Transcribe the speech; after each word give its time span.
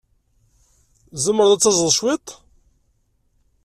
Tzemreḍ 1.13 1.51
ad 1.51 1.61
taẓeḍ 1.61 1.89
cwiṭ? 1.99 2.27